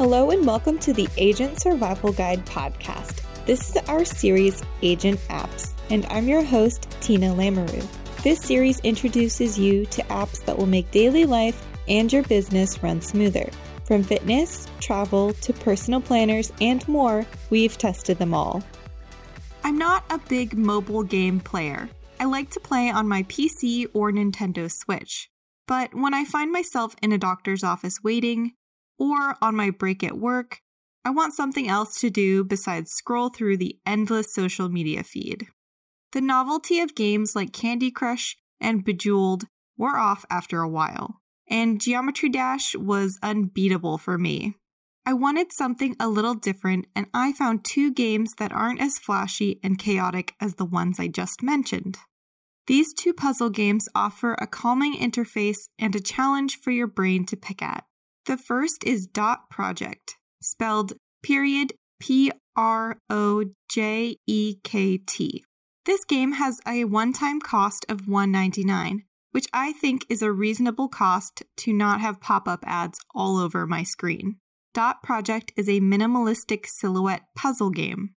Hello, 0.00 0.30
and 0.30 0.46
welcome 0.46 0.78
to 0.78 0.94
the 0.94 1.06
Agent 1.18 1.60
Survival 1.60 2.10
Guide 2.10 2.46
podcast. 2.46 3.20
This 3.44 3.68
is 3.68 3.76
our 3.86 4.02
series, 4.02 4.62
Agent 4.80 5.20
Apps, 5.28 5.74
and 5.90 6.06
I'm 6.06 6.26
your 6.26 6.42
host, 6.42 6.88
Tina 7.02 7.26
Lamoureux. 7.34 7.86
This 8.22 8.40
series 8.40 8.80
introduces 8.80 9.58
you 9.58 9.84
to 9.84 10.02
apps 10.04 10.42
that 10.46 10.56
will 10.56 10.64
make 10.64 10.90
daily 10.90 11.26
life 11.26 11.62
and 11.86 12.10
your 12.10 12.22
business 12.22 12.82
run 12.82 13.02
smoother. 13.02 13.50
From 13.84 14.02
fitness, 14.02 14.66
travel, 14.80 15.34
to 15.34 15.52
personal 15.52 16.00
planners, 16.00 16.50
and 16.62 16.88
more, 16.88 17.26
we've 17.50 17.76
tested 17.76 18.16
them 18.16 18.32
all. 18.32 18.62
I'm 19.64 19.76
not 19.76 20.04
a 20.08 20.16
big 20.16 20.56
mobile 20.56 21.02
game 21.02 21.40
player. 21.40 21.90
I 22.18 22.24
like 22.24 22.48
to 22.52 22.60
play 22.60 22.88
on 22.88 23.06
my 23.06 23.24
PC 23.24 23.88
or 23.92 24.10
Nintendo 24.10 24.70
Switch. 24.72 25.28
But 25.66 25.94
when 25.94 26.14
I 26.14 26.24
find 26.24 26.50
myself 26.50 26.96
in 27.02 27.12
a 27.12 27.18
doctor's 27.18 27.62
office 27.62 27.98
waiting, 28.02 28.54
or 29.00 29.36
on 29.42 29.56
my 29.56 29.70
break 29.70 30.04
at 30.04 30.18
work, 30.18 30.60
I 31.04 31.10
want 31.10 31.34
something 31.34 31.66
else 31.66 31.98
to 32.00 32.10
do 32.10 32.44
besides 32.44 32.92
scroll 32.92 33.30
through 33.30 33.56
the 33.56 33.78
endless 33.86 34.34
social 34.34 34.68
media 34.68 35.02
feed. 35.02 35.48
The 36.12 36.20
novelty 36.20 36.80
of 36.80 36.94
games 36.94 37.34
like 37.34 37.52
Candy 37.52 37.90
Crush 37.90 38.36
and 38.60 38.84
Bejeweled 38.84 39.44
wore 39.78 39.96
off 39.96 40.26
after 40.28 40.60
a 40.60 40.68
while, 40.68 41.20
and 41.48 41.80
Geometry 41.80 42.28
Dash 42.28 42.76
was 42.76 43.18
unbeatable 43.22 43.96
for 43.96 44.18
me. 44.18 44.56
I 45.06 45.14
wanted 45.14 45.52
something 45.52 45.96
a 45.98 46.08
little 46.08 46.34
different, 46.34 46.86
and 46.94 47.06
I 47.14 47.32
found 47.32 47.64
two 47.64 47.90
games 47.92 48.34
that 48.38 48.52
aren't 48.52 48.82
as 48.82 48.98
flashy 48.98 49.58
and 49.64 49.78
chaotic 49.78 50.34
as 50.40 50.56
the 50.56 50.66
ones 50.66 51.00
I 51.00 51.08
just 51.08 51.42
mentioned. 51.42 51.96
These 52.66 52.92
two 52.92 53.14
puzzle 53.14 53.50
games 53.50 53.88
offer 53.94 54.34
a 54.34 54.46
calming 54.46 54.94
interface 54.94 55.56
and 55.78 55.96
a 55.96 56.00
challenge 56.00 56.58
for 56.60 56.70
your 56.70 56.86
brain 56.86 57.24
to 57.26 57.36
pick 57.36 57.62
at. 57.62 57.84
The 58.30 58.36
first 58.36 58.84
is 58.84 59.08
Dot 59.08 59.50
Projekt, 59.52 60.14
spelled 60.40 60.92
period 61.20 61.72
P 61.98 62.30
R 62.54 62.96
O 63.10 63.46
J 63.68 64.18
E 64.24 64.54
K 64.62 64.98
T. 64.98 65.42
This 65.84 66.04
game 66.04 66.34
has 66.34 66.60
a 66.64 66.84
one 66.84 67.12
time 67.12 67.40
cost 67.40 67.84
of 67.88 68.02
$1.99, 68.02 69.00
which 69.32 69.46
I 69.52 69.72
think 69.72 70.06
is 70.08 70.22
a 70.22 70.30
reasonable 70.30 70.86
cost 70.86 71.42
to 71.56 71.72
not 71.72 72.00
have 72.00 72.20
pop 72.20 72.46
up 72.46 72.62
ads 72.68 73.00
all 73.16 73.36
over 73.36 73.66
my 73.66 73.82
screen. 73.82 74.36
Dot 74.74 75.02
Projekt 75.04 75.50
is 75.56 75.68
a 75.68 75.80
minimalistic 75.80 76.66
silhouette 76.66 77.24
puzzle 77.36 77.70
game. 77.70 78.10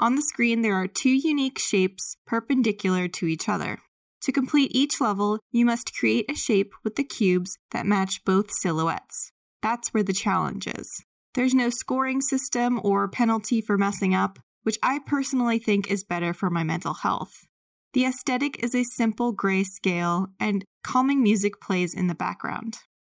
On 0.00 0.16
the 0.16 0.22
screen, 0.22 0.62
there 0.62 0.74
are 0.74 0.88
two 0.88 1.14
unique 1.14 1.60
shapes 1.60 2.16
perpendicular 2.26 3.06
to 3.06 3.26
each 3.26 3.48
other. 3.48 3.78
To 4.22 4.32
complete 4.32 4.72
each 4.74 5.00
level, 5.00 5.38
you 5.52 5.64
must 5.64 5.94
create 5.94 6.28
a 6.28 6.34
shape 6.34 6.72
with 6.82 6.96
the 6.96 7.04
cubes 7.04 7.56
that 7.70 7.86
match 7.86 8.24
both 8.24 8.50
silhouettes. 8.50 9.30
That's 9.62 9.88
where 9.94 10.02
the 10.02 10.12
challenge 10.12 10.66
is. 10.66 10.88
There's 11.34 11.54
no 11.54 11.70
scoring 11.70 12.20
system 12.20 12.80
or 12.82 13.08
penalty 13.08 13.60
for 13.60 13.78
messing 13.78 14.14
up, 14.14 14.38
which 14.62 14.78
I 14.82 15.00
personally 15.06 15.58
think 15.58 15.90
is 15.90 16.04
better 16.04 16.34
for 16.34 16.50
my 16.50 16.64
mental 16.64 16.94
health. 16.94 17.32
The 17.92 18.04
aesthetic 18.04 18.62
is 18.62 18.74
a 18.74 18.84
simple 18.84 19.32
gray 19.32 19.64
scale, 19.64 20.28
and 20.38 20.64
calming 20.84 21.22
music 21.22 21.60
plays 21.60 21.94
in 21.94 22.06
the 22.06 22.14
background. 22.14 22.78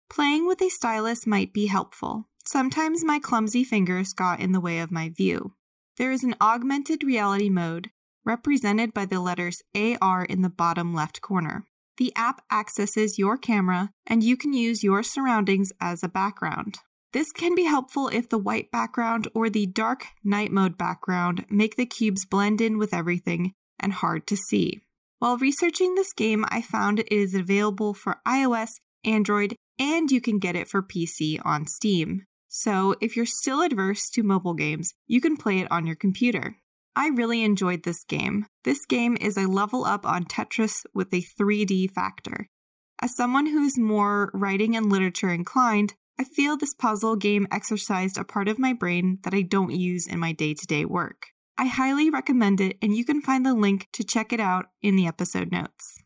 Playing 0.09 0.47
with 0.47 0.62
a 0.62 0.69
stylus 0.69 1.28
might 1.28 1.53
be 1.53 1.67
helpful. 1.67 2.30
Sometimes 2.45 3.03
my 3.03 3.19
clumsy 3.19 3.64
fingers 3.64 4.14
got 4.14 4.39
in 4.39 4.52
the 4.52 4.59
way 4.59 4.80
of 4.80 4.92
my 4.92 5.09
view. 5.09 5.53
There 5.97 6.12
is 6.12 6.23
an 6.23 6.36
augmented 6.42 7.03
reality 7.03 7.50
mode, 7.50 7.92
represented 8.25 8.94
by 8.94 9.06
the 9.06 9.19
letters 9.19 9.62
AR 9.75 10.25
in 10.25 10.42
the 10.42 10.50
bottom 10.50 10.94
left 10.94 11.22
corner. 11.22 11.66
The 11.97 12.14
app 12.16 12.42
accesses 12.52 13.17
your 13.17 13.38
camera, 13.38 13.92
and 14.08 14.23
you 14.23 14.38
can 14.38 14.53
use 14.53 14.84
your 14.84 15.03
surroundings 15.03 15.70
as 15.80 16.03
a 16.03 16.09
background. 16.09 16.80
This 17.13 17.31
can 17.31 17.56
be 17.56 17.66
helpful 17.66 18.07
if 18.07 18.29
the 18.29 18.38
white 18.38 18.72
background 18.72 19.28
or 19.35 19.50
the 19.50 19.66
dark 19.66 20.06
night 20.24 20.51
mode 20.51 20.78
background 20.78 21.46
make 21.50 21.75
the 21.75 21.85
cubes 21.85 22.25
blend 22.25 22.62
in 22.62 22.78
with 22.78 22.94
everything 22.94 23.53
and 23.80 23.91
hard 23.94 24.25
to 24.28 24.38
see. 24.38 24.81
While 25.19 25.38
researching 25.38 25.96
this 25.96 26.13
game, 26.13 26.46
I 26.50 26.62
found 26.62 27.00
it 27.00 27.12
is 27.12 27.35
available 27.35 27.94
for 27.94 28.22
iOS, 28.25 28.69
Android, 29.03 29.56
and 29.78 30.09
you 30.09 30.22
can 30.22 30.40
get 30.40 30.56
it 30.56 30.68
for 30.68 30.81
PC 30.81 31.40
on 31.44 31.68
Steam. 31.68 32.24
So 32.47 32.96
if 33.01 33.16
you're 33.16 33.25
still 33.25 33.62
adverse 33.62 34.09
to 34.12 34.24
mobile 34.24 34.53
games, 34.53 34.94
you 35.07 35.22
can 35.22 35.38
play 35.38 35.59
it 35.59 35.72
on 35.72 35.85
your 35.85 35.96
computer. 35.96 36.57
I 36.96 37.07
really 37.07 37.44
enjoyed 37.44 37.84
this 37.84 38.03
game. 38.03 38.46
This 38.63 38.85
game 38.85 39.18
is 39.19 39.38
a 39.38 39.47
level 39.47 39.85
up 39.85 40.06
on 40.06 40.25
Tetris 40.25 40.85
with 40.94 41.13
a 41.13 41.22
3D 41.22 41.91
factor. 41.91 42.47
As 43.02 43.16
someone 43.16 43.47
who's 43.47 43.78
more 43.78 44.29
writing 44.34 44.75
and 44.75 44.91
literature 44.91 45.30
inclined, 45.30 45.94
I 46.19 46.24
feel 46.24 46.57
this 46.57 46.74
puzzle 46.74 47.16
game 47.16 47.47
exercised 47.50 48.18
a 48.18 48.24
part 48.24 48.47
of 48.47 48.59
my 48.59 48.74
brain 48.74 49.19
that 49.24 49.34
I 49.34 49.41
don't 49.41 49.72
use 49.72 50.06
in 50.06 50.19
my 50.19 50.34
day 50.34 50.53
to 50.53 50.68
day 50.68 50.85
work. 50.85 51.28
I 51.57 51.66
highly 51.66 52.09
recommend 52.09 52.62
it, 52.62 52.78
and 52.81 52.96
you 52.96 53.06
can 53.06 53.22
find 53.22 53.46
the 53.46 53.53
link 53.53 53.88
to 53.94 54.03
check 54.03 54.34
it 54.34 54.40
out 54.40 54.66
in 54.81 54.96
the 54.96 55.07
episode 55.07 55.51
notes. 55.51 55.97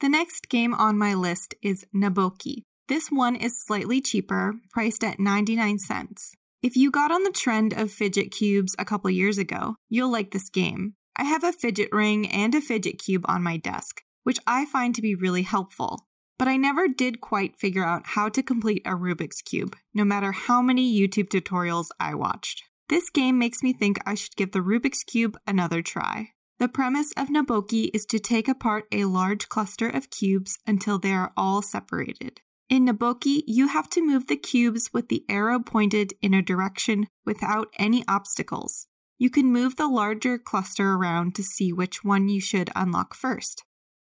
The 0.00 0.08
next 0.08 0.48
game 0.48 0.72
on 0.74 0.96
my 0.96 1.12
list 1.12 1.54
is 1.62 1.86
Naboki. 1.94 2.62
This 2.88 3.08
one 3.10 3.36
is 3.36 3.62
slightly 3.66 4.00
cheaper, 4.00 4.54
priced 4.72 5.04
at 5.04 5.20
99 5.20 5.78
cents. 5.78 6.32
If 6.62 6.76
you 6.76 6.90
got 6.90 7.10
on 7.10 7.22
the 7.22 7.30
trend 7.30 7.72
of 7.72 7.90
fidget 7.90 8.30
cubes 8.30 8.76
a 8.78 8.84
couple 8.84 9.08
years 9.08 9.38
ago, 9.38 9.76
you'll 9.88 10.12
like 10.12 10.30
this 10.30 10.50
game. 10.50 10.92
I 11.16 11.24
have 11.24 11.42
a 11.42 11.52
fidget 11.52 11.88
ring 11.90 12.28
and 12.28 12.54
a 12.54 12.60
fidget 12.60 12.98
cube 12.98 13.24
on 13.26 13.42
my 13.42 13.56
desk, 13.56 14.02
which 14.24 14.38
I 14.46 14.66
find 14.66 14.94
to 14.94 15.00
be 15.00 15.14
really 15.14 15.40
helpful. 15.40 16.06
But 16.38 16.48
I 16.48 16.58
never 16.58 16.86
did 16.86 17.22
quite 17.22 17.58
figure 17.58 17.84
out 17.84 18.08
how 18.08 18.28
to 18.28 18.42
complete 18.42 18.82
a 18.84 18.90
Rubik's 18.90 19.40
Cube, 19.40 19.74
no 19.94 20.04
matter 20.04 20.32
how 20.32 20.60
many 20.60 20.98
YouTube 20.98 21.28
tutorials 21.28 21.86
I 21.98 22.14
watched. 22.14 22.62
This 22.90 23.08
game 23.08 23.38
makes 23.38 23.62
me 23.62 23.72
think 23.72 23.98
I 24.04 24.14
should 24.14 24.36
give 24.36 24.52
the 24.52 24.60
Rubik's 24.60 25.02
Cube 25.02 25.38
another 25.46 25.80
try. 25.80 26.32
The 26.58 26.68
premise 26.68 27.12
of 27.16 27.28
Naboki 27.28 27.88
is 27.94 28.04
to 28.06 28.18
take 28.18 28.48
apart 28.48 28.84
a 28.92 29.06
large 29.06 29.48
cluster 29.48 29.88
of 29.88 30.10
cubes 30.10 30.58
until 30.66 30.98
they 30.98 31.12
are 31.12 31.32
all 31.38 31.62
separated. 31.62 32.42
In 32.70 32.86
Naboki, 32.86 33.42
you 33.48 33.66
have 33.66 33.90
to 33.90 34.00
move 34.00 34.28
the 34.28 34.36
cubes 34.36 34.90
with 34.92 35.08
the 35.08 35.24
arrow 35.28 35.58
pointed 35.58 36.14
in 36.22 36.32
a 36.32 36.40
direction 36.40 37.08
without 37.26 37.66
any 37.80 38.04
obstacles. 38.06 38.86
You 39.18 39.28
can 39.28 39.52
move 39.52 39.74
the 39.74 39.88
larger 39.88 40.38
cluster 40.38 40.92
around 40.92 41.34
to 41.34 41.42
see 41.42 41.72
which 41.72 42.04
one 42.04 42.28
you 42.28 42.40
should 42.40 42.70
unlock 42.76 43.12
first. 43.12 43.64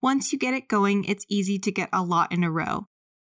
Once 0.01 0.31
you 0.31 0.39
get 0.39 0.53
it 0.53 0.69
going, 0.69 1.03
it's 1.03 1.25
easy 1.27 1.59
to 1.59 1.69
get 1.69 1.89
a 1.91 2.01
lot 2.01 2.31
in 2.31 2.45
a 2.45 2.51
row. 2.51 2.85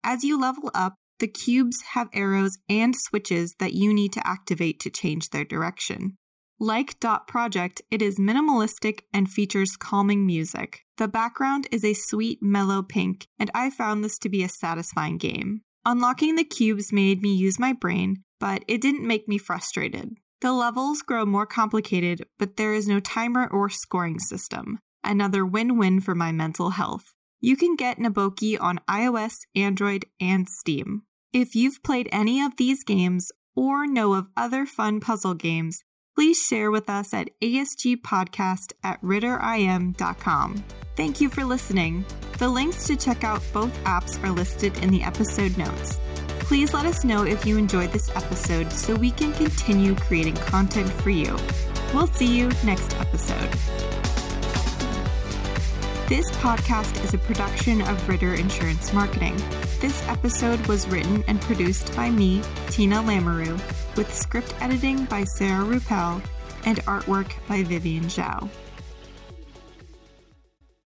As 0.04 0.24
you 0.24 0.38
level 0.38 0.70
up, 0.74 0.96
the 1.20 1.26
cubes 1.26 1.80
have 1.94 2.10
arrows 2.12 2.58
and 2.68 2.94
switches 2.94 3.54
that 3.58 3.72
you 3.72 3.94
need 3.94 4.12
to 4.12 4.26
activate 4.26 4.78
to 4.80 4.90
change 4.90 5.30
their 5.30 5.44
direction. 5.46 6.18
Like 6.60 7.00
Dot 7.00 7.26
Projekt, 7.26 7.80
it 7.90 8.00
is 8.00 8.18
minimalistic 8.18 9.00
and 9.12 9.28
features 9.28 9.76
calming 9.76 10.24
music. 10.24 10.84
The 10.98 11.08
background 11.08 11.66
is 11.72 11.84
a 11.84 11.94
sweet, 11.94 12.38
mellow 12.40 12.80
pink, 12.80 13.26
and 13.40 13.50
I 13.52 13.70
found 13.70 14.04
this 14.04 14.18
to 14.18 14.28
be 14.28 14.44
a 14.44 14.48
satisfying 14.48 15.18
game. 15.18 15.62
Unlocking 15.84 16.36
the 16.36 16.44
cubes 16.44 16.92
made 16.92 17.22
me 17.22 17.34
use 17.34 17.58
my 17.58 17.72
brain, 17.72 18.22
but 18.38 18.64
it 18.68 18.80
didn't 18.80 19.06
make 19.06 19.26
me 19.26 19.36
frustrated. 19.36 20.14
The 20.42 20.52
levels 20.52 21.02
grow 21.02 21.26
more 21.26 21.46
complicated, 21.46 22.24
but 22.38 22.56
there 22.56 22.72
is 22.72 22.86
no 22.86 23.00
timer 23.00 23.48
or 23.50 23.68
scoring 23.68 24.20
system. 24.20 24.78
Another 25.02 25.44
win 25.44 25.76
win 25.76 26.00
for 26.00 26.14
my 26.14 26.30
mental 26.30 26.70
health. 26.70 27.14
You 27.40 27.56
can 27.56 27.74
get 27.74 27.98
Naboki 27.98 28.56
on 28.60 28.80
iOS, 28.88 29.34
Android, 29.56 30.06
and 30.20 30.48
Steam. 30.48 31.02
If 31.32 31.56
you've 31.56 31.82
played 31.82 32.08
any 32.12 32.40
of 32.40 32.56
these 32.56 32.84
games 32.84 33.32
or 33.56 33.86
know 33.86 34.14
of 34.14 34.28
other 34.36 34.66
fun 34.66 35.00
puzzle 35.00 35.34
games, 35.34 35.82
please 36.14 36.40
share 36.44 36.70
with 36.70 36.88
us 36.88 37.12
at 37.12 37.28
asgpodcast 37.40 38.72
at 38.82 39.00
ritterim.com. 39.02 40.64
Thank 40.96 41.20
you 41.20 41.28
for 41.28 41.44
listening. 41.44 42.04
The 42.38 42.48
links 42.48 42.86
to 42.86 42.96
check 42.96 43.24
out 43.24 43.42
both 43.52 43.72
apps 43.84 44.22
are 44.22 44.30
listed 44.30 44.76
in 44.78 44.90
the 44.90 45.02
episode 45.02 45.56
notes. 45.58 45.98
Please 46.40 46.74
let 46.74 46.86
us 46.86 47.04
know 47.04 47.24
if 47.24 47.44
you 47.46 47.56
enjoyed 47.56 47.90
this 47.90 48.14
episode 48.14 48.70
so 48.70 48.94
we 48.94 49.10
can 49.10 49.32
continue 49.32 49.94
creating 49.94 50.34
content 50.34 50.90
for 50.90 51.10
you. 51.10 51.36
We'll 51.92 52.06
see 52.08 52.36
you 52.36 52.50
next 52.64 52.94
episode. 53.00 53.93
This 56.06 56.30
podcast 56.32 57.02
is 57.02 57.14
a 57.14 57.18
production 57.18 57.80
of 57.80 58.06
Ritter 58.06 58.34
Insurance 58.34 58.92
Marketing. 58.92 59.34
This 59.80 60.06
episode 60.06 60.64
was 60.66 60.86
written 60.86 61.24
and 61.28 61.40
produced 61.40 61.96
by 61.96 62.10
me, 62.10 62.42
Tina 62.66 62.96
Lamoureux, 62.96 63.58
with 63.96 64.12
script 64.12 64.54
editing 64.60 65.06
by 65.06 65.24
Sarah 65.24 65.64
Ruppel 65.64 66.22
and 66.66 66.76
artwork 66.84 67.32
by 67.48 67.62
Vivian 67.62 68.04
Zhao. 68.04 68.50